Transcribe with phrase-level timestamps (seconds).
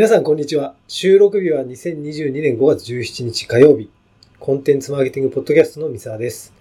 [0.00, 0.74] 皆さんこんにちは。
[0.88, 3.90] 収録日は2022年5月17日火曜日。
[4.38, 6.54] コンテンツマーケティングポッドキャストの三沢です。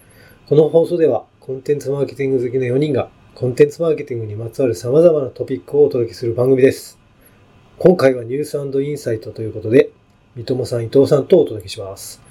[0.49, 6.99] この放送ではコンテンツマーケティング好きの4人がコンテンツマーケティングにまつわる様々なトピックをお届けする番組です。
[7.77, 9.89] 今回はニュースインサイトということで、
[10.35, 12.21] 三友さん、伊藤さんとお届けします。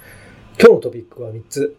[0.59, 1.75] 今日のトピックは3つ。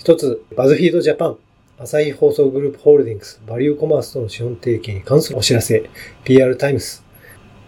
[0.00, 1.38] 1つ、バズフィードジャパン、
[1.78, 5.88] 朝日放送グループホールディングス、バリューコマースとの資本提携に関するお知らせ、
[6.24, 7.08] PR タイムス。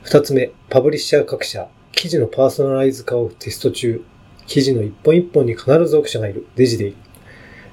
[0.03, 4.05] 二つ目、パブリッシャー各社、記事のパーソナライズ化をテスト中。
[4.49, 6.97] 記事の一本一本に必ず読者がいる、デジデイ。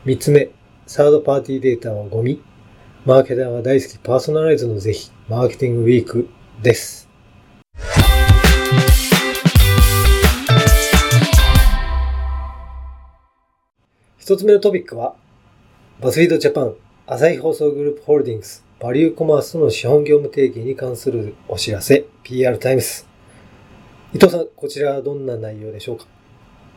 [0.05, 0.52] 三つ目、
[0.86, 2.40] サードパーティーデータはゴミ。
[3.04, 6.30] マーケターが大好きパーソナライズの是非、マーケティングウィーク
[6.62, 7.10] です。
[14.20, 15.16] 一つ目のトピックは、
[15.99, 16.76] バズフィードジャパン、
[17.12, 23.07] 朝日放送グループホールディングス、バリューコマースとの資本業務提携に関するお知らせ、PR タイムス。
[24.13, 26.05] 伊藤さん、こちらはどんな内容でしょうか？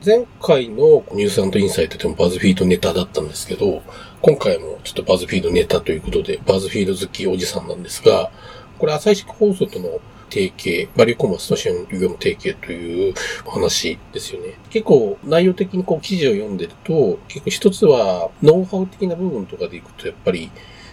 [0.03, 3.83] 前回のニュースインサイトでもバズフィードネタだったんですけど、
[4.22, 8.30] 今回もちょっとバズフィードネタということで、バズフィード好きおじさんなんですが、
[8.78, 10.00] これ朝日放送との
[10.33, 14.55] 提携、バリューコマースと資本業務提携というお話ですよね。
[14.70, 20.50] 結構内容的にこう記事を読んでると、結構一つはノウハウ的な部分とかでいくと、やっぱり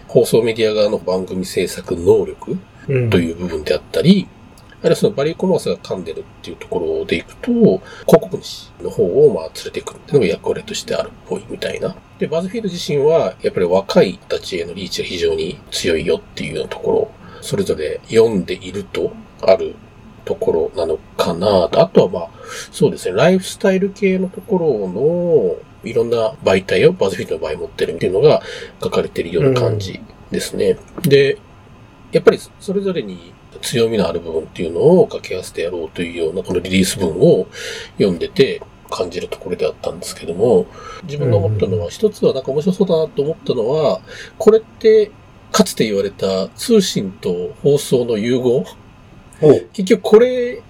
[0.08, 4.28] 放送メディア側の番組制作能力うんという部分であったり、
[4.80, 11.96] あるいはそのバリューコマースが噛んでるっていうところでいくと、広告主の方をまあ連れてくるっていうのが役割としてあるっぽいみたいな。
[12.18, 17.10] で、バズフィード自身は、やっぱり若い人たちへのリーチが非常に強いよっていうようなところ、
[17.42, 19.74] それぞれ読んでいるとある
[20.24, 21.80] ところなのかなと。
[21.80, 22.28] あとはまあ、
[22.70, 28.42] そうですね、ライフスタイル系のところの、いろんな媒体をバズフィードの場合持ってるっていうのが
[28.82, 30.76] 書かれてるような感じですね。
[31.02, 31.38] で、
[32.12, 37.46] やっぱりそれぞれに強みのある部分っていうのを掛け合わせてやろうというようなこのリリース文を
[37.98, 40.66] 読んでて感じるところであったんですけども、
[41.04, 44.00] 自分が思ったのは、一つはなんか面白そうだなと思ったのは、
[44.38, 45.10] これって
[45.52, 48.64] かつて言われた通信と放送の融合
[49.72, 50.62] 結局これ、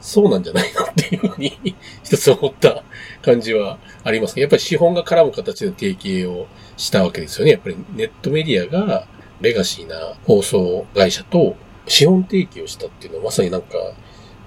[0.00, 1.52] そうなんじゃないのっていうふうに
[2.02, 2.82] 一つ思った
[3.22, 4.42] 感じはありますね。
[4.42, 7.52] やっぱり資本が絡む形の提携をしたわけですよね。
[7.52, 9.06] やっぱりネットメディアが
[9.40, 11.54] レガシーな放送会社と
[11.86, 13.76] 資本提携をしたっていうのはまさになんか、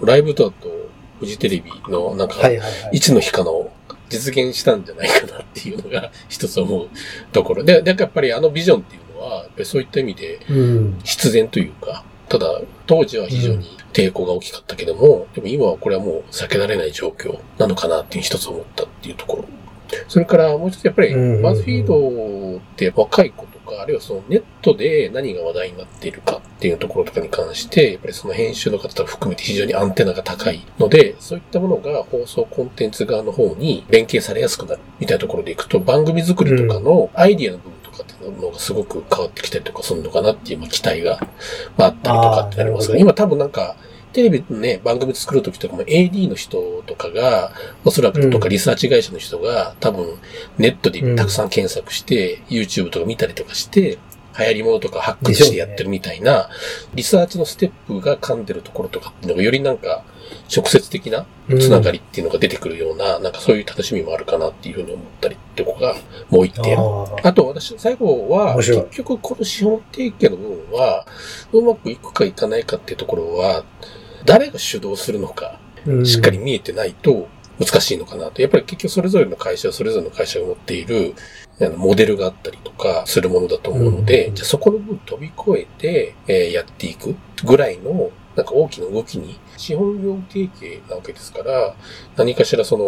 [0.02, 0.70] ライブドアと
[1.20, 2.52] フジテレビのなんか、は
[2.92, 3.72] いつの日かの
[4.10, 6.90] 実現したんじゃないかなっていうのが 一つ思う
[7.32, 11.00] ところで、でやっぱりあのビジョンっていうのは、そういった意味でうん。
[11.04, 19.46] 必然というか、ただ当時は非常に抵抗が大きかったけども、でも今はこれはもう避けられない状況なのかなっていう一つ思ったっていうところ。
[20.08, 41.20] それからもう一つやっぱりうんバズフィードって若い子とか、あるいはそのネットで何が話題になっているかっていうところとかに関して、やっぱりその編集の方とか含めて非常にアンテナが高いので、そういったものが放送コンテンツ側の方に連携されやすくなるみたいなところでいくと、番組作りとかのアイディアの部分とかっていうのがすごく変わってきたりとかするのかなっていうまあ期待が
[41.78, 43.76] まああったりとかってなりますが、今多分なんか、
[44.14, 47.52] テレビのね、番組作るときとかも AD の人とかが、
[47.84, 50.08] おそらくとかうんリサーチ会社の人が多分
[50.58, 53.98] ネットでたくさん検索して、YouTube とか見たりとかして、
[54.38, 56.50] 流行り物とか発掘してやってるみたいな、
[56.94, 60.06] リサーチのステップが噛んでるところとかっていうのがよりなんか、
[60.56, 61.26] 直接的な
[61.60, 65.96] つながりっていうのが出てくるような、なんかそういう楽しみもあるかなっていうふうに思ったりってこが
[66.30, 66.78] もう一点。
[66.78, 71.06] あと私、最後は、結局この資本提携の部分は、
[71.52, 73.64] うまくいくかいかないかっていうところは、
[74.26, 76.06] 誰が主導するのか、うん。
[76.06, 77.28] しっかり見えてないと
[77.60, 78.42] 難しいのかなと。
[78.42, 81.14] やっぱり結局それぞれの会社はそれぞれの会社が持っている
[81.78, 84.36] モデルがあったりとかするものだと思うので、うん。
[84.36, 87.16] じゃあそこの部分飛び越えて、えーやっていく
[87.46, 91.76] ぐらいのなんか大きな動きに、資本業務提携なわけですから、
[92.16, 92.86] 何かしらその、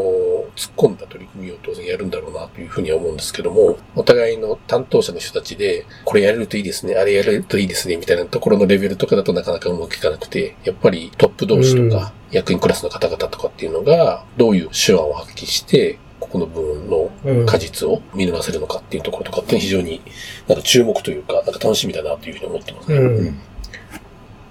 [0.55, 17.45] 突っ込んだ取り組みを当然やるんだろうなというふうには思うんですけども、お互いの担当者の人たちで、これやれるといいですね、あれやれるといいですね、みたいなところのレベルとかだとなかなかうまくいかなくて、やっぱりトップ同士とか、役員クラスの方々とかっていうのが、どういう手腕を発揮して、ここの部分のうん。
[17.45, 20.01] 果実を見逃せるのかっていうところとかって非常に
[20.47, 22.97] なんか注目というか、なんか楽しみだなというふうに思ってますね。
[22.97, 23.27] うん。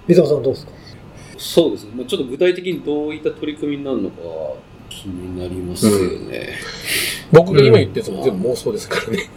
[0.07, 0.71] 伊藤さんどうですか？
[1.37, 1.91] そうですね。
[1.95, 4.55] まあ、ちょっと具体的にどういった取り組みになるのかは
[4.89, 6.55] 気になりますよね。
[7.31, 9.29] 僕が今言ってるのも全部妄想ですからね。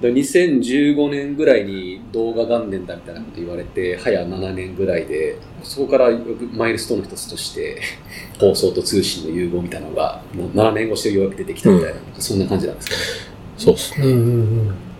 [0.00, 7.80] で2015年ぐらいに動画元年だみたいなこと言われて、早7年ぐらいで、そこからよくマイルストーンの一つとして、
[8.40, 13.02] 放送と通信の融合みたいなのが、もう7年越しでようやく出てきたみたいな、そんな感じなんですかね。
[13.56, 14.06] そうですね。
[14.08, 14.16] うんう
[14.72, 14.91] ん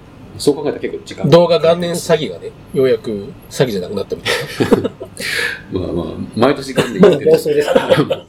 [0.43, 4.91] そう考えたら結構時間動画元年詐欺がね、ようやく詐欺じゃなくなったみたいな。
[5.71, 8.27] まあまあ、毎年元年ま言ってるだ放送ですから。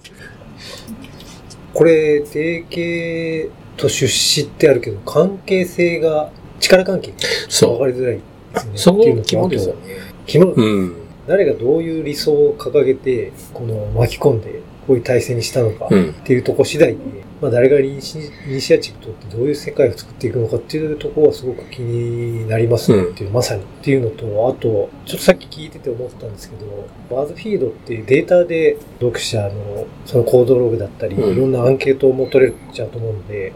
[1.73, 6.29] これ、定型と出資ってあるけど、関係性が、
[6.59, 7.17] 力関係が
[7.49, 7.79] そう。
[7.79, 8.71] 分かりづらいですね。
[8.75, 9.81] そこっていうのと肝ですよね。
[10.27, 10.93] 肝うん。
[11.25, 16.09] 誰がどういう理想を掲げて、この巻き込んで、こういう体制にしたのかうん。
[16.11, 16.99] っていうとこ次第で、
[17.43, 33.51] まあ誰がイニシイニシアチブとってどういう世界を作っていくのかっていうところはすごく気になりますねっていう、まさにっていうのと、あと、ちょっとさっき聞いてて思ったんですけど、バーズフィードってデータで読者のその行動ログだったり、うんいろんなアンケートも取れちゃうと思うので、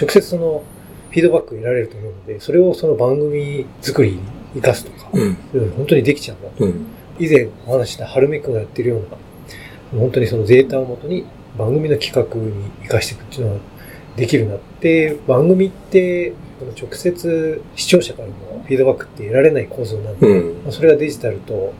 [0.00, 0.62] 直接その
[1.10, 4.20] フィードバック得られると思うので、それをその番組作りに
[4.60, 5.36] 活かすとか、うん。
[5.54, 6.86] うん本当にできちゃうんだとうん。
[7.18, 11.24] 以前お話しした春めくんがやってるような、本当にそのデータをもとに
[11.56, 13.60] 番組の企画に活かしていくっていうのは
[14.16, 16.32] できるなって、番組って、
[16.80, 18.34] 直接視聴者からの
[18.64, 20.62] フィードバックって得られない構造なんで、うん。
[20.62, 21.74] まあそれがデジタルと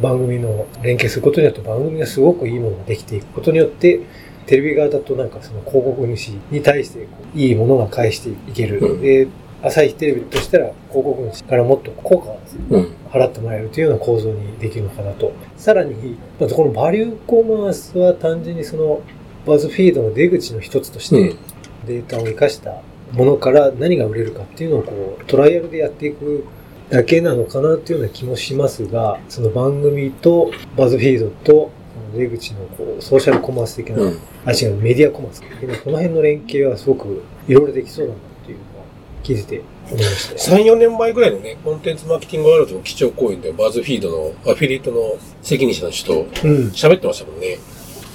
[0.00, 4.00] 番組の連携することによって番組がすごくいいものができていくことによって、
[4.46, 8.78] テレビ側だとなんかその広告主に対していいものが返していける。
[8.78, 9.28] うんで、
[9.60, 12.92] 朝日テレビとしたら広告主からもっと効果がですねうん。
[13.10, 15.32] 払ってもらえるというような構造にできるのかなと。
[15.56, 19.00] さらに、まずこのバリューコマースは単純にその
[19.46, 21.38] バズフィードの出口の一つとしてうん。
[21.86, 22.82] データを活かした
[23.12, 26.44] ものから何が売れるかっていうのをこうトライアルでやっていく
[26.90, 31.70] だけなのかなっていうような気もしますが、その番組とバズフィードと
[32.14, 34.18] 出口のこうソーシャルコマース的な、うん。
[34.44, 38.84] あ、違う、メディアコマース的な、この辺の連携はすごくいろいろできそうだなっていうのは
[39.22, 40.56] 聞いてて思いました。
[40.56, 47.58] 3、4年前ぐらいのね、コンテンツマーケティングワールドの基調講演で、バズフィードのアフィリエイトの責任者の人喋ってましたもんね。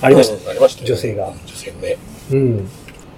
[0.03, 0.35] ありました。
[0.35, 1.97] うんありましたよ女性が女性のね。
[2.31, 2.69] うん。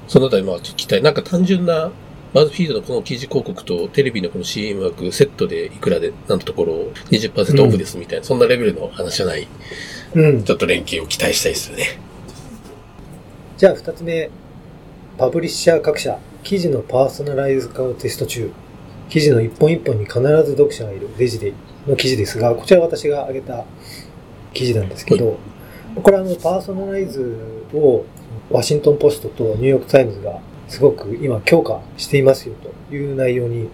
[0.08, 1.02] そのあたり、まあ、聞きたい。
[1.02, 1.92] なんか単純な、
[2.34, 6.74] バズフィードのこの記事広告とテレビのこの CM 枠セットでいくらで、なんとところ
[7.10, 9.48] 20%オフですみたいな、そんなレベルの話じゃない、
[10.14, 10.44] うん。
[10.44, 12.00] ちょっと連携を期待したいですよね。
[13.58, 14.30] じゃあ二つ目、
[15.18, 18.52] パブリッシャー各社、記事のパーソナライズ化をテスト中。
[19.10, 21.54] 記事の一本一本に必ず読者がいる Digiday
[21.88, 23.66] の記事ですが、こちらは私が挙げた
[24.54, 25.38] 記事なんですけど、
[26.02, 27.38] これはあのパーソナライズ
[27.74, 28.06] を
[28.50, 32.56] ワシントンポストとニューヨークタイムズがすごく今強化していますよ
[32.90, 33.70] という内容に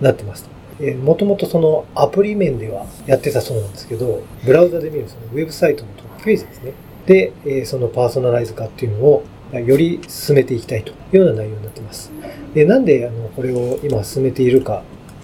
[0.00, 0.48] なってます。
[0.80, 6.72] えーもともとそのアプリ面ではやってたそうなんですけど、ブラウザで見るそのウェブサイトのトップページですね。
[7.06, 12.10] で、えーそのパーソナライズ化っていうのをより進めていきたいというような内容になってます。
[12.54, 14.82] で、なんであのこれを今進めているか、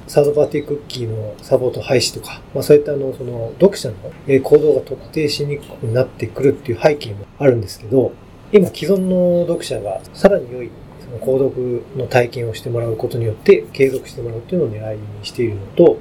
[0.09, 3.95] サードパーティークッキーのサポート廃止とか、まあ、そういったあのその読者の
[4.27, 8.13] 行動が特定しにくくなってくるっていう背景もあるんですけど、
[8.51, 10.71] 今既存の読者がさらに良い
[11.01, 15.99] その購読の体験をしてもらうことによって継続してもらうっていうのを狙いにしているのと、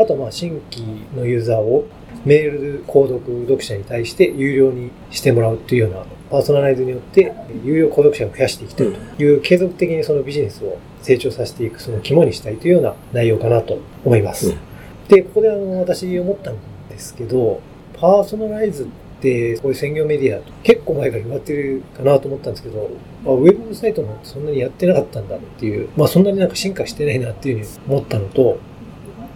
[0.00, 0.82] あとまあ新規
[1.16, 1.86] のユーザーを
[2.24, 7.32] メール購読読者に対して有料にしてもらうっていうようなパーソナライズによって
[7.64, 14.50] 有料購読者を増やしていきたいという継続的にそのビジネスを成長させていくその肝にしたいというような内容かなと思います。
[14.50, 14.74] うん
[15.08, 16.56] で、ここであの私思ったん
[16.88, 17.60] ですけど、
[17.98, 18.86] パーソナライズっ
[19.20, 22.90] てこういう専業メディア結構前から言われてるかなと思ったんですけど、
[23.26, 28.58] あウェブサイトもそんなにやってなかったんだっていう、まあそんなになんか進化してないなっていうふうに思ったのと、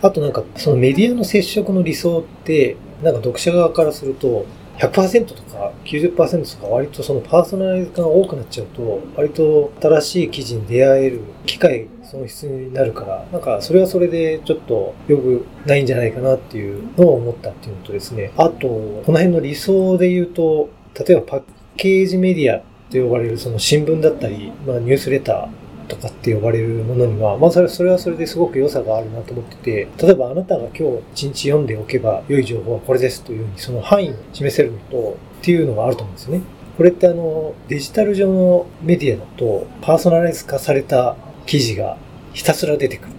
[0.00, 4.46] あとなんかそのメディアの接触の理想って、なんか読者側からすると、
[4.78, 21.42] 100%とか90%とか割とそのパーソナライズ化が多くなっちゃうと、割と新しい記事に出会える機会損失になるから、なんかそれはそれでちょっと良くないんじゃないかなっていうのを思ったっていうのとですね、あと、この辺の理想で言うと、例えばパッ
[21.76, 25.48] ケージメディアと呼ばれるその新聞だったり、まあニュースレター、
[25.88, 36.42] とかって呼ばれるものには、まあそれそれはそれですごく良さがあるなと思ってて、例えばあなたが今日一日読んでおけば良い情報はこれですというふうにその範囲を示せるのと、っていうのがあると思うんですね。
[36.76, 41.96] これってあの、デジタル上のメディアだと、パーソナライズ化された記事が
[42.32, 43.12] ひたすら出てくる。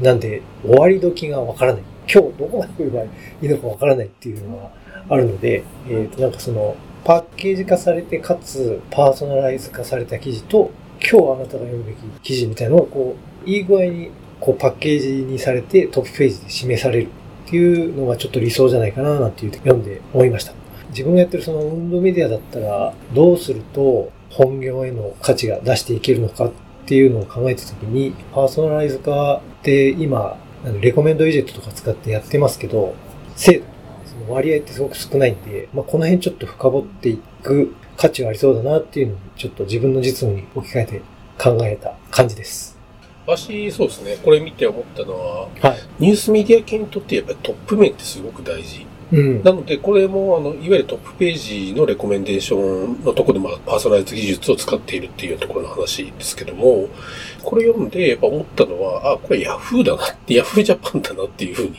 [0.00, 1.82] なんで、終わり時がわからない。
[2.10, 3.08] 今日どこまで読めばい
[3.42, 4.70] いのかわからないっていうのが
[5.10, 17.08] あるので、えっ、と、なんかその、パッケージ化されて、かつ、パーソナライズ化された記事と、今日あなたが読むべき記事みたいなのが、こう、いい具合に、こう、パッケージにされて、トップページで示される
[17.46, 20.52] っていうのがちょっと理想じゃないかな、なんていう読んで思いました。
[20.90, 26.52] 自分がやってるその運動メディアだったら、どうすると本業への価値が出していけるのかっ
[26.86, 30.36] ていうのを考えたときに、パーソナライズ化って今、
[30.80, 32.94] レコメンドウィジェットとか使ってやってますけど、
[33.36, 33.64] 精度
[34.06, 41.02] その割合ってすごく少ないんで、まあ、この辺ちょっと深掘っていく価値はありそうだなっていうのをちょっと自分の実務に置き換えて
[41.36, 42.78] 考えた感じです。
[43.26, 44.16] 私、そうですね。
[44.24, 45.78] これ見て思ったのは、はい。
[45.98, 48.86] ニュースメディア系にとってやっぱりトップ面ってすごく大事。
[49.10, 49.42] うん。
[49.42, 56.88] なので、これも、あの、いわゆるトップページのレコメンデーションのところで、まあ、パーソナライズ技術を使っているっていうところの話ですけども、
[57.42, 61.76] これ読んで、やっぱ思ったのは、あ、これヤフーだなって、ヤフージャパンだなっていうふうに。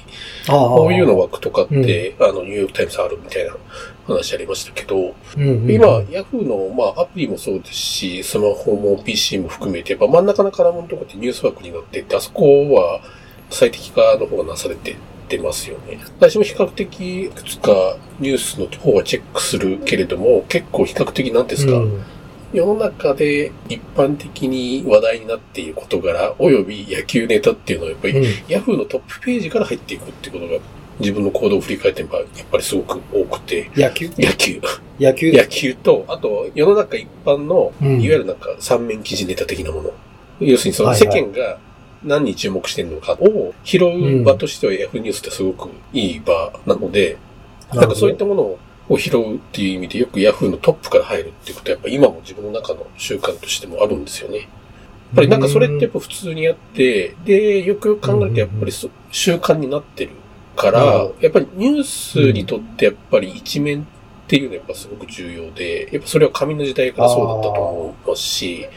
[0.48, 3.56] こういうの枠とかって、あの、ニューヨークタイムズあるみたいな
[4.10, 13.02] 話ありましたけど、うんうん、今、ヤフーの、まあ、アプリもそうですし、スマホも PC も含めて、やっぱ真ん中のカラムのところってニュース枠になってて、あそこは
[13.50, 14.96] 最適化の方がなされて
[15.30, 16.00] ってますよね。
[16.18, 22.04] 私も比較的、いくつかニュースの方はチェックするけれども、結構比較的なんですか、うん。
[22.52, 28.26] 世の中で一般的に話題になっている事柄、および野球ネタっていうのはやっぱり、うん。
[28.48, 30.54] ヤフーのトップページから入っていくってことが、
[31.00, 32.10] 自分の行動を振り返ってやっ
[32.52, 34.10] ぱりすごく多くて、野球？
[34.18, 34.62] 野球。
[35.00, 35.32] 野球？
[35.32, 39.92] 野球と、あと、世の中一般の、うんいわゆるなんか三面記事ネタ的なもの。
[40.40, 41.60] 要するにその世間が
[42.04, 47.18] 何に注目してるのかを拾う場としてはヤフーニュースってすごくいい場なので、
[47.74, 48.58] なんかそういったもの
[48.90, 54.38] を拾うっていう意味でよくヤフーのトップから入るっていうことはやっぱ今も自分の中の習慣としてもあるんですよね。
[54.40, 54.48] やっ
[55.16, 60.12] ぱりなんかそれってやっぱ普通にやって、で、よくよく考えるとやっぱりそ習慣になってる
[60.56, 63.86] からやっぱりニュースにとってやっぱり一面っ
[64.30, 68.68] ていうのはやっぱすごく重要で、やっぱそれは紙の時代からそうだったと思いますし、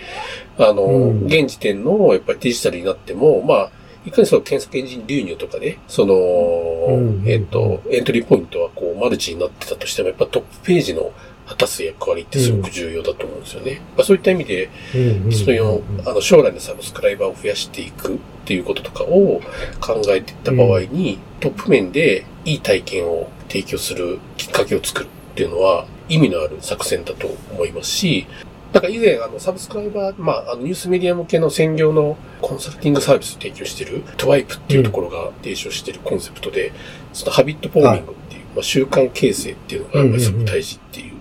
[0.58, 1.26] あの、うん。
[1.26, 3.70] 現時点のやっぱりデジタルになっても、まあ、
[4.06, 7.22] いかにその検索エンジン流入とかね、その、うん。
[7.26, 11.12] えっと、エントリーポイントはこうマルチになってたとしても、やっぱトップページの
[11.52, 13.80] 果たす役割ってすごく重要だと思うんですよね。
[13.96, 19.40] まあ、そういった意味で、うんうんうんそのあの将来のサブスクライバーを増やしていくっていうこととかを
[19.80, 28.26] 考えていった場合に、トップ面でいい体験を提供するきっかけを作るっていうのは意味のある作戦だと思いますし、
[28.72, 36.72] なんか以前、あの、サブスクライバー、まあ、あの、ニュースメディア向けの専業のコンサルティングサービスを提供している、トワイプっていうところが提唱しているコンセプトで、
[37.12, 41.12] そのハビットフォーミングっていう、まあ、習慣形成っていうのが、やっぱりすごく大事っていう、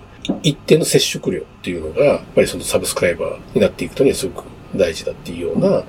[0.44, 5.84] 一定の接触量っていうのが、やっぱりそのサブスクライバーになっていくとにはすごく大事だっていうような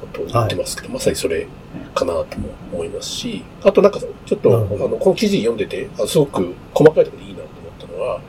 [0.00, 1.46] ことを言ってますけど、まさにそれ
[1.94, 8.20] かなとも思いますし、あとなんかちょっと、あの、この記事読んでて、あのすごく細かいところでいいなと思ったのは、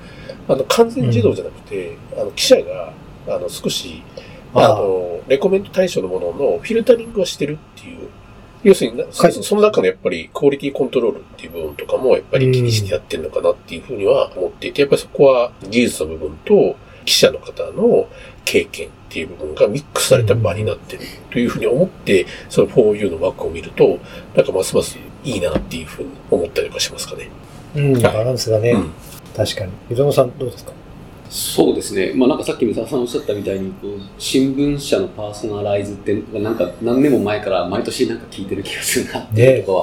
[0.48, 2.94] あの、完全自動じゃなくて、あの、記者が、
[3.28, 4.02] あの、少し、
[4.54, 7.99] あの、レコメント対象のもののフィルタリングをしてるっていう、
[8.64, 9.14] 要するにはい。
[9.14, 16.76] その中のやっぱりクオリティコントロールっていう部分とかもやっぱり気にしてやってるのかなっていうふうには思っていて、やっぱりそこは技術の部分と
[17.06, 18.08] 記者の方の
[18.46, 24.00] 経験っていう部分がミックスされた場になってるというふうに思って、その 4U の枠を見ると、
[24.36, 27.30] なんかますますいいなっていうふうに思ったりとかしますかね。
[27.76, 28.92] うん、バランスがね、うん。
[29.36, 29.72] 確かに。
[29.90, 30.74] 水野さんどうですか？
[31.30, 32.12] そうですね。
[32.16, 39.78] まあなんかさっき三沢さんおっしゃったみたいに、こう、新聞社のパーソナライズって、なんか何年も前から毎年なんか聞いてる気がするなっていうところ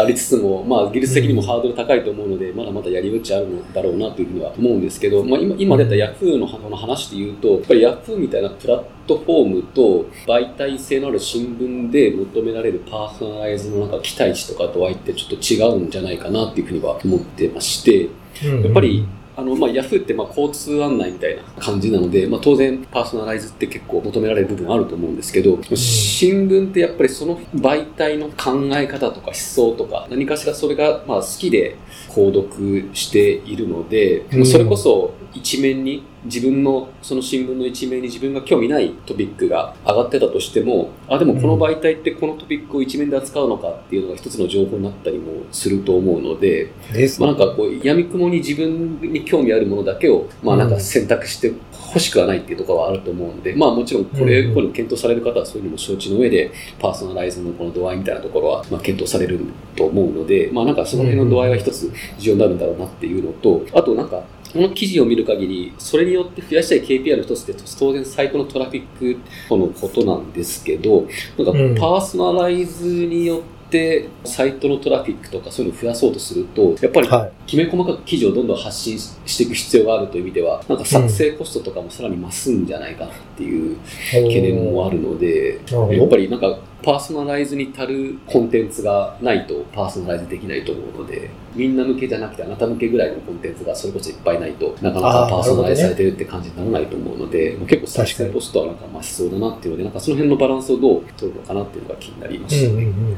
[0.00, 18.10] はありつつも、まあ技術的にもハードル高いと思うので、まだまだやり余地あるのだろうなというふうには思うんですけど、まあ今今出た Yahoo のの話で言うと、やっぱり Yahoo みたいなプラットフォームと媒体性のある新聞で求められるパーソナライズのなんか期待値とかとは言ってちょっと違うんじゃないかなっていうふうには思ってまして、
[18.42, 31.76] やっぱり、あの、まあ、ヤフーって、まあ、交通案内みたいな感じなので、まあ、当然、パーソナライズって結構求められる部分あると思うんですけど、新聞ってやっぱりその媒体の考え方とか思想とか、何かしらそれが、まあ、好きで
[32.08, 34.46] 購読しているので、うん。
[34.46, 51.52] それこそ一面に、自分の、その新聞の一面に自分が興味ないトピックが上がってたとしても、あ、でもこの媒体ってこのトピックを一面で扱うのかっていうのが一つの情報になったりもすると思うので、ですまあ、なんかこう、闇雲に自分に興味あるものだけを、まあなんか選択して
[51.92, 54.54] 欲しくはないっていうところはあると思うので、まあもちろんこれ、うん。
[54.54, 59.40] こういうの検討される方はそういうのも承知の上で、パーソナライズのこの度合いみたいなところは、まあ検討される
[59.76, 64.22] と思うので、まあなんかその辺の度合いは一つ重要になるんだろうなっていうのと、あとなんか、
[64.52, 69.16] この記事を見る限り、それによって増やしたい KPI の一つって当然サイトのトラフィック
[69.48, 71.06] とのことなんですけど、
[71.38, 71.74] なんかうん。
[71.74, 73.40] パーソナライズによっ
[73.70, 77.32] てサイトのトラフィックとかそういうのを増やそうとすると、やっぱりはい。
[77.46, 83.78] きめ細かく記事をどんどん発信していく必要があるという意味では、なんか作成コストとかもさらに増すんじゃないかなっていう
[84.10, 85.92] 懸念もあるので、なるほど。
[85.94, 102.72] やっぱりなんかパーソナライズに足るコンテンツがないとパーソナライズできないと思うので、みんな向けじゃなくてあなた向けぐらいのコンテンツがそれこそいっぱいないとなかなかパーソナライズされてるって感じにならないと思うので、もう結構作成コストはなんか増しそうだなっていうので、なんかその辺のバランスをどう取るのかなっていうのが気になりましたね。
[102.72, 103.16] うんうんうん。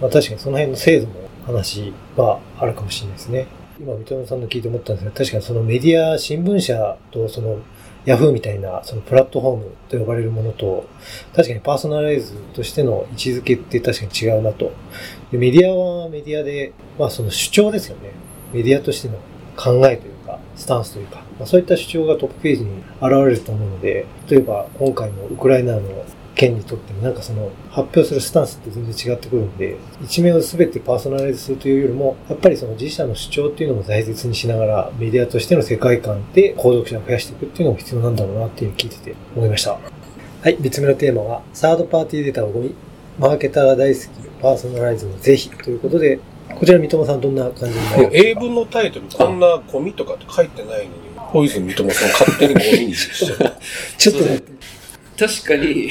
[0.00, 1.12] まあ確かにその辺の制度の
[1.46, 3.46] 話はあるかもしれないですね。
[3.80, 7.58] 今、三笘さんの聞いて思ったんですが、確かにそのメディア、新聞社とその
[8.06, 10.88] Yahoo みたいなそのプラットフォームと呼ばれるものと、
[11.34, 14.72] 確かにパーソナライズとしての位置づけって確かに違うなと。
[15.30, 18.12] でメディアはメディアで、まあその主張ですよね。
[18.52, 19.14] メディアとしての
[19.56, 25.82] 考えというか、スタンスというか、まあ、そういった主張がトップページに現れると思うので、例えば今回のウクライナの
[26.38, 39.72] 県にとってもなんかその発表するスタンスって全然違ってくるんで、一面を全てパーソナライズするというよりも、やっぱりその自社の主張っていうのも大切にしながら、メディアとしての世界観で購読者を増やしていくっていうのも必要なんだろうなっていう聞いてて思いました。
[39.72, 42.72] はい、別目のテーマは、サードパーティーデータをゴミ、
[43.18, 44.06] マーケターが大好き、
[44.40, 46.20] パーソナライズのぜひということで、
[46.54, 48.10] こちら三友さんどんな感じになりますか？
[48.12, 53.38] 英文のタイトル、こんなゴミとかって書いてないのに、ポイズン三友さん勝手にゴミにしちゃう。
[53.98, 54.42] ちょっとね。
[55.18, 55.90] 確かに、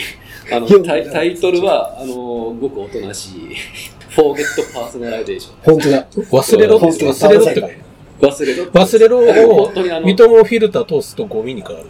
[0.51, 2.13] あのタイタイトルは、あの、
[2.59, 3.55] ごくおとなしい、
[4.15, 5.51] Forget Personalization。
[5.63, 6.07] 本当だ。
[6.11, 7.87] 忘れろって、忘れろって。
[8.19, 9.71] 忘れろ忘れろを、
[10.03, 11.89] 三友フィルター通すとゴミに変わる。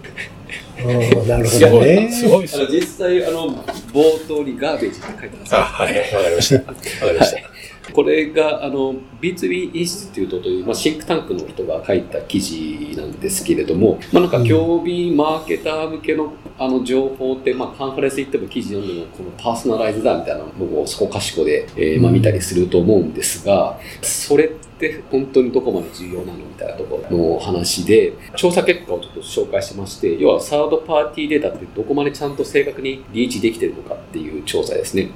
[1.28, 2.10] なるほどね。
[2.12, 2.68] すごいすごい。
[2.72, 3.50] 実際、あの、
[3.94, 5.56] 冒頭にガーベージって書いてます。
[5.56, 5.98] あ、はい。
[5.98, 6.56] わかりました。
[6.56, 6.74] わか
[7.12, 7.57] りました。
[7.94, 35.10] これが、あの、B2B インスティテュートという、まあ、シンクタンクの人が書いた記事なんですけれども、まあ、なんか、競技マーケター向けの、あの、情報って、まあ、カンファレンス行っても記事読んでも、このパーソナライズだみたいなのをそこかしこで、えー、まあ、見たりすると思うんですが、それって本当にどこまで重要なのみたいなところの話で、調査結果をちょっと紹介しまして、要はサードパーティーデータってどこまでちゃんと正確にリーチできてるのかっていう調査ですね。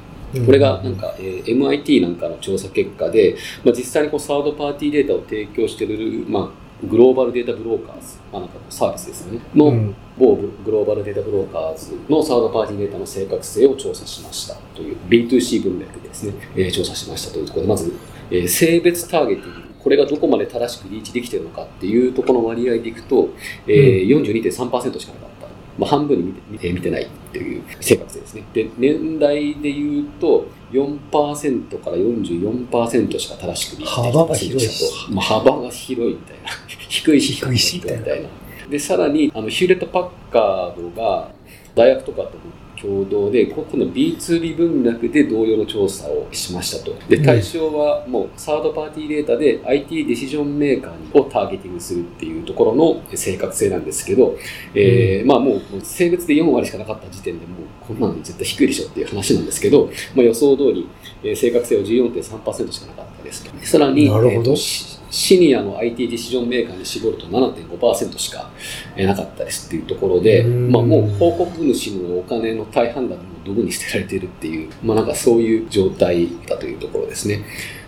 [0.46, 14.56] これがなんか、えー、MIT なんかの調査結果で、まあ、実際にこうサードパーティーデータを提供している、まあ、グローバルデータブローカーズ、まあ、なんかサービスですよね、の、うん、某グローバルデータブローカーズのサードパーティーデータの正確性を調査しました。
[14.76, 17.94] という B2C 文脈でですね、えー、調査しましたというところで、まず、
[18.32, 23.30] えー、性別ターゲティング、これがどこまで正しくリーチできているのかっていうところの割合でいくと、
[23.68, 25.31] えー、42.3%しかなかった。
[25.78, 28.44] まあ、半分に見て見てないっていう正確性ですね。
[28.54, 36.50] で、年代で言うと、4%から44%しか正しくリーチできて幅が広いまあ、幅が広いみたいな。
[36.90, 38.30] 低いし、低いしみたいな。
[38.70, 41.32] で、さらに、あの、ヒューレット・パッカードが、
[41.76, 42.38] 大学とかと
[42.82, 46.96] 共同で、ここの B2B 文脈で同様の調査をしましたと。
[47.08, 54.36] で、対象はもうサードパーティーデータで IT ディシジョンメーカーをターゲティングするっていうところの正確性なんですけど、
[54.74, 60.88] えー、まあもう性別で4割しかなかった時点でもうこんなの絶対低いでしょっていう話なんですけど、まあ、予想通り、
[61.24, 63.66] え正確性は14.3%しかなかったですと。
[63.66, 68.50] さらに、なるほど、えーシニアの IT ディシジョンメーカーに絞ると7.5%しか
[68.98, 77.44] なかったですっていうところで、まあ、もう報告主のお金の大半がもうドブに捨てられているっていう、まあ、なんかそういう状態だというところですね。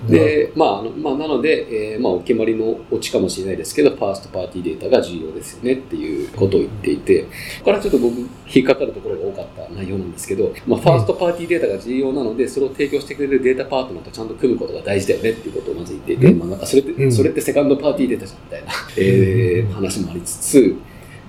[0.08, 7.28] で、まあ、あのまあ、なので、えー、まあ、お決まりのオチかもしれないですけど、ファーストパーティーデータが重要ですよねっていうことを言っていて、こ
[7.60, 8.18] こからちょっと僕、
[8.54, 20.76] 引っかかるところが多かった内容なんですけど、まあ、ファーストパーティーデータが重要なので、それを提供してくれるデータパートナーとちゃんと組むことが大事だよねっていうことをまず言っていて、まあ、なんかそれって、それってセカンドパーティーデータじゃんみたいな、えー、話もありつつ、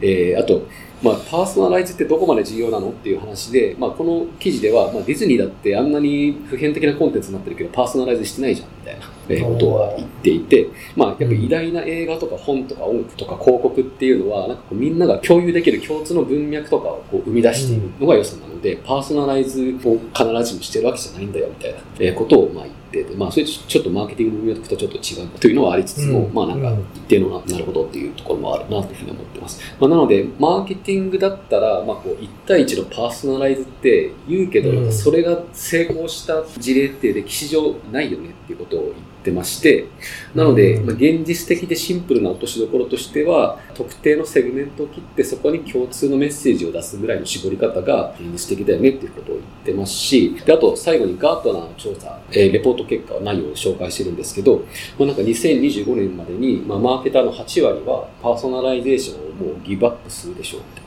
[0.00, 0.66] えー、あと、
[1.02, 29.60] まあ、パーソナライズってどこまで重要なのっていう話で、まあ、この記事では、まあ、ディズニーだってあんなに普遍的なコンテンツになってるけど、パーソナライズしてないじゃんみたいな、えことは言っていて、まあ、やっぱり偉大な映画とか本とか音楽とか広告っていうのは、なんかこうみんなが共有できる共通の文脈とかをこう生み出しているのが良さなので、パーソナライズを必ずしもしてるわけじゃないんだよみたいな、えことをまあ言ってて、まあ、それちょっとマーケティングの文脈とちょっと違うというのはありつつも、まあなんか一定のなるほどっていうところもあるなというふうに思ってます。
[29.80, 39.86] まあ、なので、マーケティングだったら、まあ、こう1対1のパーソナライズって言うけど、それが成功した事例って歴史上ないよねっていうことを言ってってまして、
[40.34, 54.64] なので、まあ、現実的でシンプルな落としどころとしては、特定のセグメントを切ってそこに共通のメッセージを出すぐらいの絞り方が現実的だよねっていうことを言ってますし、であと最後にガートナーの調査、えー、レポート結果内容を紹介してるんですけど、
[54.98, 60.84] まあ、なんか2025年までに、まあ、マーケターの8割はパーソナライゼーションをもうギブアップするでしょうみたいな。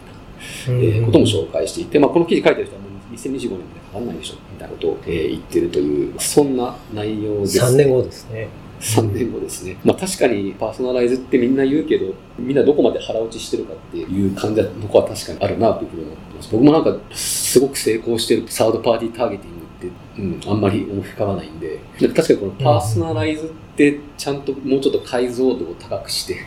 [0.69, 7.65] えー、ことも紹介していて、まあ、この記事書いてる人はもう2025年までかかんないでしょみたいなことを、えー、言ってるという、そんな内容です、ね。
[7.65, 8.50] 3年後ですね。
[8.79, 9.77] 3年後ですね。
[9.83, 16.49] まあ確かにパーソナライズってみんな言うけど、みんなどこまで腹落ちしてるかっていう感じのとこは確かにあるなというふうに思ってます。
[16.51, 26.37] 僕もなんかすごく成功してるサードパーティーターゲティングって、うん、あんまり思い浮かばないんで、確かにこのパーソナライズってちゃんともうちょっと解像度を高くして、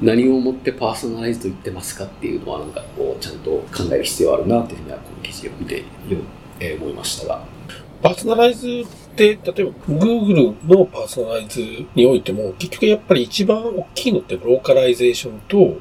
[0.00, 5.84] 何をもってパーソナライズと言ってますかっていうのはなんかこうちゃんと考える必要あるなというふうにはこの記事を見て
[6.76, 7.44] 思いましたが。
[8.02, 8.84] パーソナライズ
[9.14, 11.60] って、例えば Google のパーソナライズ
[11.94, 15.78] においても、結局やっぱり一番大きいのってローカライゼーションと、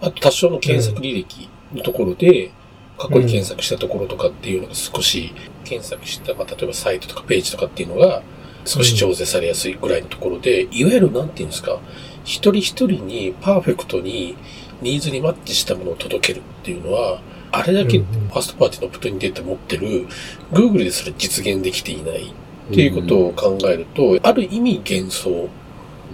[0.00, 2.52] あと多少の検索履歴のところで、
[2.96, 5.32] 過去に検索したところとかっていうのが少し
[5.64, 8.22] 検索した、まあ、例えばサイトとかページとかっていうのが
[8.66, 11.80] 少し調整されやすいぐらいのところで、いわゆるなんていうんですか、
[12.24, 14.36] 一人一人にパーフェクトに
[14.82, 20.06] ニーズにマッチしたものを届けるっていうのは、あれだけファーストパーティーのオプトインデータ持ってる
[20.52, 22.32] Google でそれ実現できていない
[22.70, 25.48] っていうことを考えると、ある意味幻想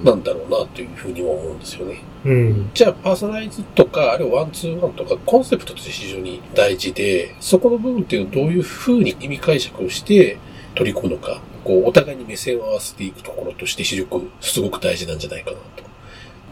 [0.05, 1.99] なんだろうなというふうにも思うんですよね。
[2.25, 2.71] うん。
[2.75, 10.38] じゃあ、パーソナライズとか、あるいは one to one とか、コンセプトとして非常に大事で、そこの部分っていうのをどういうふうに意味解釈をして
[10.75, 15.85] 取り込むのか、こう、お互いに目線を合わせていくところとして非常にすごく大事なんじゃないかなと。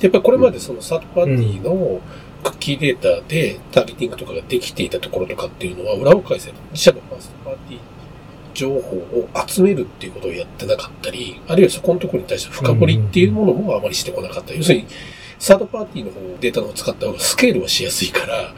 [0.01, 2.01] やっぱりこれまでそのサードパーティーの
[2.43, 7.94] クッキーデータでターゲティングとかができていたところとかっていうのは、裏を返せ自社のファーストパーティー
[8.55, 14.55] 情報を集めるっていうことをやってなかったり、あるいはそこのところに対して深掘りっていうものもあまりしてこなかった。
[14.55, 14.87] 要するに、
[15.39, 18.55] サードパーティーの方、データの方を使った方がスケールはしやすいから、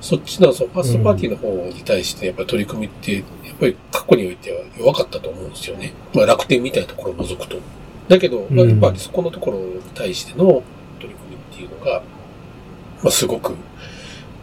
[0.00, 3.24] そっちの、そのファーストパーティーの方に対してやっぱり取り組みって、やっ
[3.58, 5.92] ぱり過去においては弱かったと思うんですよね。
[6.14, 7.58] まあ楽天みたいなところを除くと。
[8.08, 10.62] だけど、まあ、やっぱりそこのところに対しての
[11.00, 12.02] 取り組みっていうのが、
[13.02, 13.54] まあすごく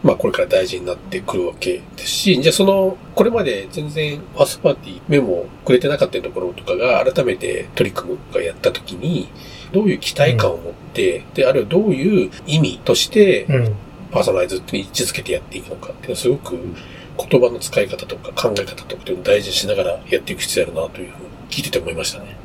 [0.04, 9.30] まあこれから大事になってくるわけですし、じゃあその、これまで全然ファーストパーティーメモをくれてなかったところとかが改めて取り組むかやったときに、
[9.72, 13.46] どういう期待感を持って、うん、で、あるいはどういう意味として、
[14.12, 16.56] パーソナライズって位置づけてやっていくのかっていうのはすごく
[17.16, 22.43] 言葉の使い方とか考え方とかっていうのを大事にしながらやっていく必要あるなというふうに聞いてて思いましたね。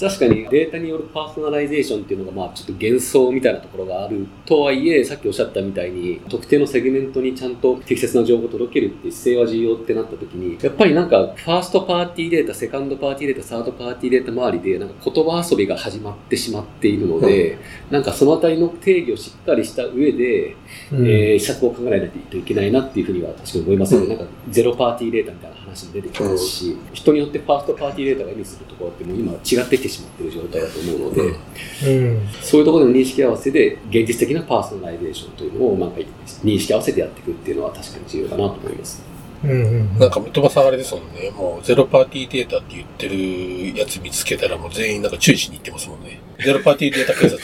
[0.00, 17.56] 確かにデータによるパーソナライゼーションっていうのがまあちょっと幻想みたいなところがあるとはいえさっきおっしゃったみたいに特定のセグメントにちゃんと適切な情報を届けるっていう姿勢は重要ってなった時にやっぱりなんかファーストパーティーデータセカンドパーティーデータサードパーティーデータ周りでなんか言葉遊びが始まってしまっているので、う
[17.90, 20.56] ん、なんかそのあたりの定義をしっかりした上で、
[20.92, 36.00] うん、えー、施策を考えないといけないなっていうふうには確かに思いますね、うん、なんかゼロパーティーデータみたいな話も出てきますし、人によってファーストパーティーデータが意味するところってもう今違ってきてしまっている状態だと思うので、うん、そういうところでの認識合わせで現実的なパーソナライゼーションというのをなんか
[36.44, 39.10] 認識合わせてやっていくっていうのは確かに重要だなと思います。
[39.42, 41.30] うんうん、なんか、三笘さんあれですもんね。
[41.30, 46.20] もう、ゼロパーティーデータって言ってるやつ見つけたら、もう全員なんか注意しに行ってますもんね。
[46.44, 47.38] ゼロパーティーデータ警察。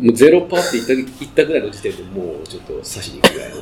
[0.00, 3.56] もうゼロパーって言った言ったぐらいの時点でもうちょっと刺しに行くぐらいの。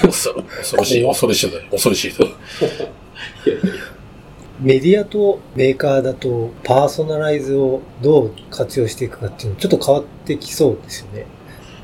[0.08, 2.08] 恐ろしい、恐ろしい、 恐ろしい。
[2.08, 3.97] いやいやいや。
[4.60, 11.26] メディアとメーカーだとパーソナライズをどう活用していくかっていうのちょっと変わってきそうですよね。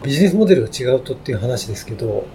[0.03, 2.27] ビジネスモデルが違うとっていう話ですけど、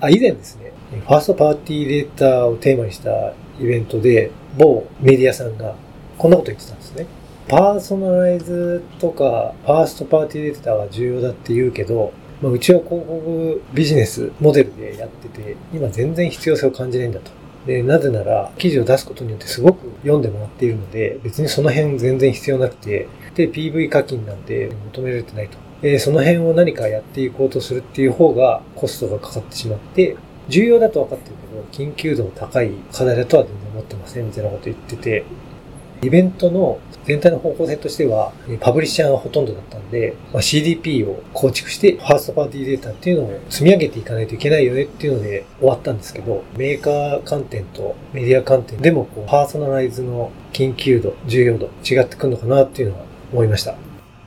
[0.00, 5.74] あ、以前ですね、ファーストパーティーデータをテーマにしたイベントで、某メディアさんが
[6.16, 7.06] こんなこと言ってたんですね。
[7.48, 17.30] パーソナライズとかファーストパーティーデータが重要だって言うけど、まあ、うちは広告ビジネスモデルでやってて、今全然必要性を感じないんだと。
[17.66, 25.56] で、なぜなら、記事を出すことによってすごく読んでもらっているので、別にその辺全然必要なくて、で、PV 課金なんて求められてないと。
[25.80, 30.16] で、その辺を何かやっていこうとするっていう方がコストがかかってしまって、
[30.48, 31.36] 重要だと分かってる
[31.70, 35.24] けど、緊急度の高い課題だとは全然思ってませんみたいなこと言ってて、
[36.04, 53.76] イベントの全体の方向性としては、パブリッシャーがほとんどだったんで、まあ、CDP を構築して、ファーストパーティーデータっていうのを積み上げていかないといけないよねっていうので終わったんですけど、メーカー観点とメディア観点でもこう、パーソナライズの緊急度、重要度、違ってくるのかなっていうのは思いました。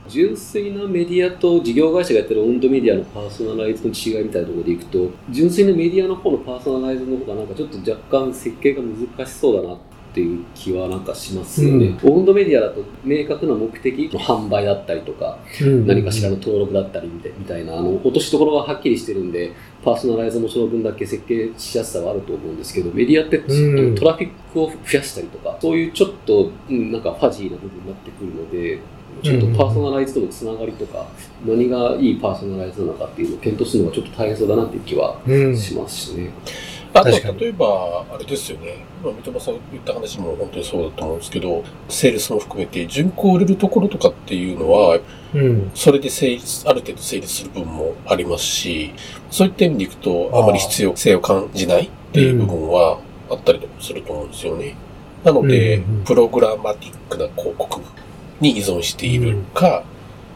[0.08, 9.78] 純粋なメディアと事業会社がやってるオンドメディアのパーソナライズの違いみたいなところでいくと、純粋なメディアの方のパーソナライズの方がなんかちょっと若干設計が難しそうだな
[10.12, 11.98] っていう気はなんかしますよね。
[12.04, 19.52] うん、オウンドメディアだと明確な目的の販売だったりとか、うん、何かしらの登録だったりみたいな、あの、落としどころがはっきりしてるんで、
[19.84, 23.38] パーソナライズもその分だけ設計しやすさはあると思うんですけど、メディアって
[24.00, 28.80] トラフィックを増やしたりとか、そういうちょっと、うん、なんかファジーな部分になってくるので、
[29.24, 31.08] ちょっとパーソナライズとのつながりとか、
[31.46, 35.20] 何がいいパーソナライズなのかっていうのを検討するのがちょっと大変そうだなっていう気は
[35.56, 36.32] しますしね。
[37.00, 38.86] あと、例えば、あれですよね。
[39.04, 45.00] まあ、三笘さん言った話も本当にそうだと思うんですけど、セールスも含めて、順行売れるところとかっていうのは、
[45.34, 48.94] うん、それで成立、ある程度成立する部分もありますし、
[49.30, 54.76] そういった意味でいくと、あまり必要性を感じないっていう部分はあったりとかすると思うんですよね。
[55.24, 57.82] なので、うんうん、プログラマティックな広告
[58.40, 59.84] に依存しているか、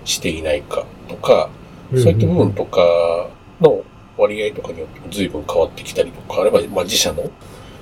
[0.06, 1.50] していないかとか、
[1.96, 3.84] そういった部分とかの
[4.22, 7.30] 割合とかによっても随分変わってきたりとか、あれば、まあ自社の、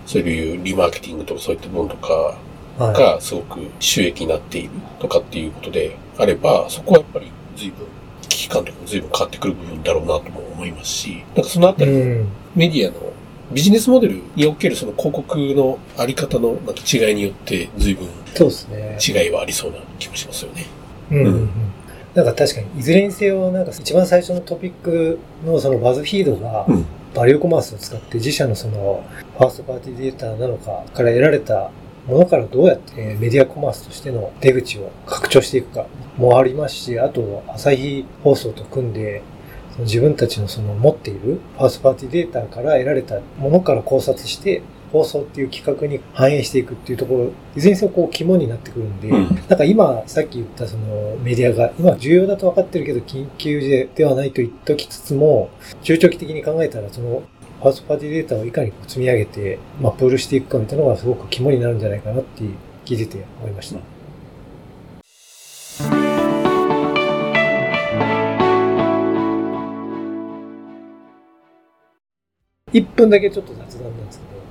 [0.05, 2.37] そういうリマーケティングとかそういった部分とか
[2.79, 7.85] がすごく収益になっているとかっていうことであれば、そこはやっぱり随分
[8.27, 12.27] 危機観とかも随分変わってくる部分だろうなとも思いますし、なんかそのあたり、うん。
[12.55, 13.13] メディアの
[13.51, 18.97] ビジネスモデルにおけるその広告のあり方のなんか違いによって随分そうですね。
[19.25, 20.65] 違いはありそうな気もしますよね。
[21.11, 21.49] うんうん。
[22.15, 29.03] なんか確かに、いずれにせよ、なんか一番最初のトピックのそのバズフィードがうん、バリューコマースを使って自社のその
[29.37, 31.71] ファーストパーティーデータなのかから得られた
[32.07, 35.85] ものからどうやってえーメディアコマースとしての出口を拡張していくか
[36.17, 39.21] もありますし、あと朝日放送と組んで、
[39.79, 55.49] 自分たちのその持っているファーストパーティーデータから得られたものから考察して、放送っていう企画に反映していくっていうところ、いずれにせよこう肝になってくるんで、うんなんか今、さっき言ったそのメディアが、今重要だと分かってるけど、緊急でではないと言っときつつも、
[55.83, 57.23] 中長期的に考えたら、その、
[57.61, 62.43] ファーストパーティーデータをいかに積み上げて、まあ、プールしていくかみたいなのがすごく肝になるんじゃないかなって
[62.85, 63.99] 聞いてて思いました。
[72.71, 74.41] 1分だけちょっと雑談なんですけど、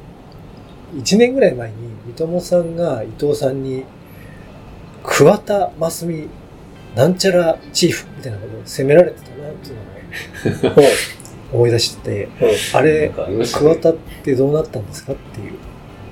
[0.95, 1.75] 1年ぐらい前に
[2.07, 3.85] 三友さんが伊藤さんに、
[5.05, 6.29] 桑田真澄
[6.97, 10.87] なんちゃらチーフみたいなことを責められてたなっていうのを
[11.53, 12.29] 思い出してて、
[12.75, 13.11] あれ
[13.53, 15.53] 桑田ってどうなったんですかっていう。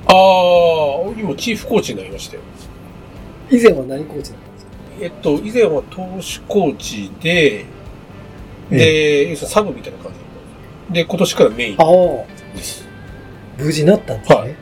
[0.06, 2.42] ああ、今チーフコーチになりましたよ。
[3.50, 4.70] 以前は何コーチだったんですか？
[5.00, 7.64] えっと、以前は投手コーチで、
[8.70, 12.86] で、要するにサブみたいな感じだったんですよで、今年からメインああ、です。
[13.58, 14.36] 無事になったんですね。
[14.38, 14.55] はい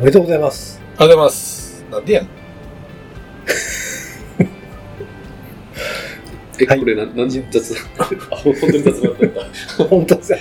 [0.00, 0.80] おめでとうございます。
[0.96, 1.84] ありがとうございます。
[1.90, 2.28] なんでやねん？
[6.62, 7.84] え、はいこれな、なんで雑談？
[8.30, 9.30] あ、本当に雑談だっ
[9.76, 9.84] た。
[9.84, 10.34] 本当です。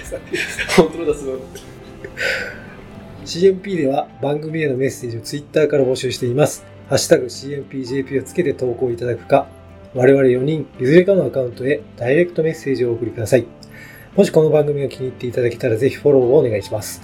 [0.75, 1.39] 本当の雑談。
[3.25, 6.63] CMP では番組へのメッセージを Twitter から募集しています。
[6.87, 9.47] ハッシュタグ CMPJP をつけて投稿いただくか、
[9.95, 13.47] 我々4人、いずれかのアカウントへダイレクトメッセージをお送りください。
[14.15, 17.01] もしこの番組が気に入っていただけたらぜひフォローをお願いします。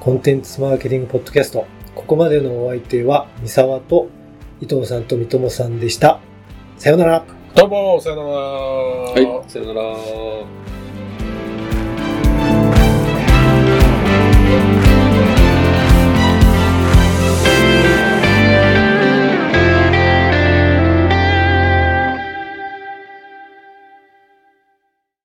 [0.00, 1.64] コンテンツマーケティングポッドキャスト。
[1.94, 4.08] ここまでのお相手は、三沢と
[4.60, 6.20] 伊藤さんと三友さんでした。
[6.78, 7.24] さようなら。
[7.54, 8.28] どうも、さよなら。
[8.28, 10.61] はい、さよなら。